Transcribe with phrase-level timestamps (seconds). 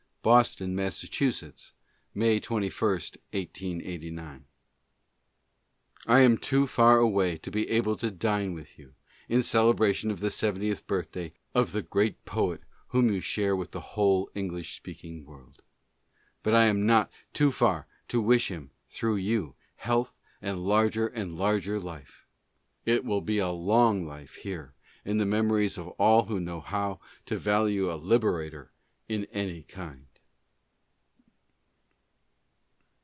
[0.23, 1.73] William Dean Howells: Boston, Mass.,
[2.13, 2.69] May 21,
[3.33, 4.43] 1SS9.
[6.05, 8.93] I am too far away to be able to dine with you
[9.27, 13.79] in celebration of the seventieth birthday of the great poet whom you share with the
[13.79, 15.63] whole English speaking world.
[16.43, 21.35] But I am not too far to wish him, through you, health and larger and
[21.35, 22.27] larger life.
[22.85, 26.99] It will be a long life here in the memories of all who know how
[27.25, 28.71] to value a liberator
[29.09, 30.05] in anv kind.